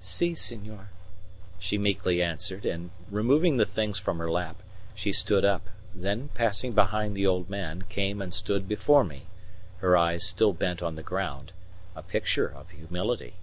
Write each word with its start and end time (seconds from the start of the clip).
"Si, 0.00 0.34
senor." 0.34 0.88
she 1.60 1.78
meekly 1.78 2.20
answered; 2.20 2.66
and 2.66 2.90
removing 3.12 3.58
the 3.58 3.64
things 3.64 3.96
from 3.96 4.18
her 4.18 4.28
lap, 4.28 4.56
she 4.96 5.12
stood 5.12 5.44
up; 5.44 5.68
then, 5.94 6.30
passing 6.34 6.72
behind 6.72 7.14
the 7.16 7.24
old 7.28 7.48
man, 7.48 7.82
came 7.88 8.20
and 8.20 8.34
stood 8.34 8.66
before 8.66 9.04
me, 9.04 9.28
her 9.78 9.96
eyes 9.96 10.26
still 10.26 10.52
bent 10.52 10.82
on 10.82 10.96
the 10.96 11.02
ground 11.04 11.52
a 11.94 12.02
picture 12.02 12.48
of 12.48 12.70
humility. 12.70 13.34